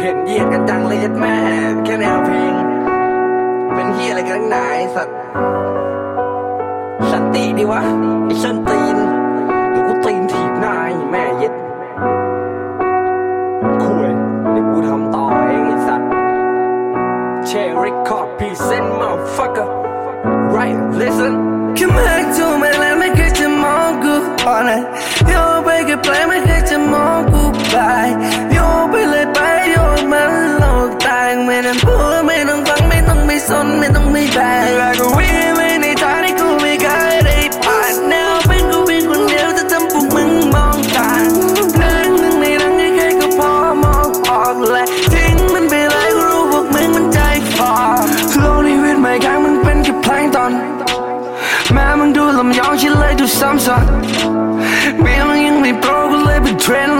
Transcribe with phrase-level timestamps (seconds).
[0.00, 1.36] เห็นเหยียดกันจังเลยยัดแม่
[1.84, 2.52] แค่แนวเพลง
[3.74, 5.16] เป็นเฮียอะไรกันนักหนาไอสัตว์
[7.10, 7.82] สติดีวะ
[8.24, 8.96] ไอ้ชันตีน
[9.70, 11.52] เดี๋ยวกูตีนถีบหน้าไอ้แม่เย็ด
[13.82, 14.10] คุย
[14.52, 16.08] เดี๋ยวกูทำต่อเองไอ้สัตว์
[17.46, 17.50] เช
[17.82, 19.68] ริคอร์ดพรีเซนต์ motherfucker
[20.56, 21.34] right listen
[21.74, 24.14] แค่ไม่ให้เธอไม่แล้วไม่เคยจะมองกู
[24.46, 24.56] อ่อ
[34.18, 41.24] ไม่ต้องไม่แบกแล้วก็วิ่งไปในทางที่กูไม่เคยได้ผ่านแนวเป็นกูวิ่งคนเดียวจะทำพวกมึงมองตาง
[41.76, 43.50] เรื่งหนึ่งในนั้นแค่ก็พอ
[43.82, 47.18] มองออกและทิ้งมันไปเลยกูรู้พวกมึงมันใจ
[47.56, 47.72] ฟอ
[48.40, 50.52] โลกนี้วิตไม่ค้างมันเป็นแค่เพลงตอน
[51.72, 53.84] แม้มึงดูลำยองฉันเลยดูซ้ำซ้อน
[55.00, 56.96] เมียมึงยังไม่โปรก็เลยเป็นเทรนด์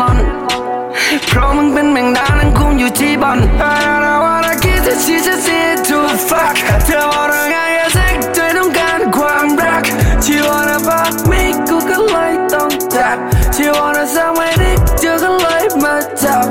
[13.59, 16.47] She wanna suck my dick เธอก็เลยมาจับ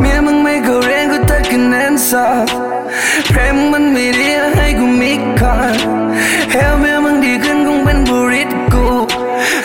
[0.00, 2.46] เมียมึงไม่เข้าเรียนก็ตัดคะแนนสอบ
[3.30, 5.74] เพลงมันไม่ดีให้กูมีคอน
[6.52, 8.84] เฮลเมียมึงดีขึ้นคงเป็นบุริตกู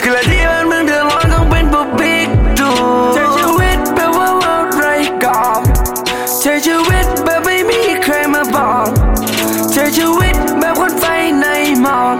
[0.03, 2.27] กระที่บ้านมึงเดือดร้อนคงเป็นบุบิ๊ก
[2.59, 2.69] ดู
[3.13, 4.85] ใช้ชีวิตแบบว่าว่าไร
[5.23, 5.61] กอน
[6.39, 8.87] ใช้ชีวิตแบบไม่มีใครมาบอก
[9.71, 11.05] ใช้ชีวิตแบบคนไฟ
[11.39, 11.45] ใน
[11.81, 12.15] หมอก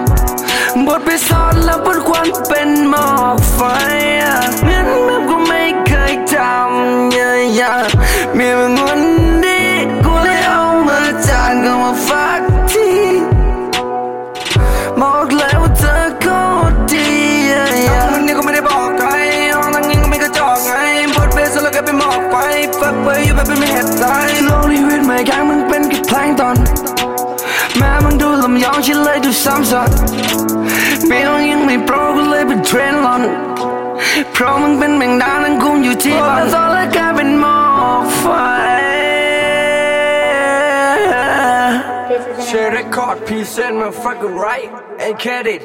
[0.85, 3.07] บทไปสอนแล้วบนควันเป็นหมอ
[23.05, 26.55] ฟักไปอยู่แบบเป็นม่เห็ดตายโลกนี้วิตไม่แข็งมึงเป็นแค่แพลงตอน
[27.77, 29.89] แม้มึงดูลำยองฉันเลยดูซ้ำซ้อน
[31.07, 33.23] เปียงยังไม่โปรก็เลยเป็นเทรนด์ลอน
[34.33, 37.59] เพราะมึงเป็นแมงดานั่งคุมอยู่ที่บ้านตอนแรกกลายเป็นหมอ
[38.01, 38.25] กไฟ
[42.45, 44.69] เชริคอร์ดพรีเซนต์ motherfucker right
[45.05, 45.61] and get it